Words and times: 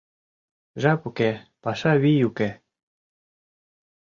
Жап 0.81 1.01
уке, 1.07 1.31
паша 1.63 1.93
вий 2.01 2.21
уке. 2.29 2.49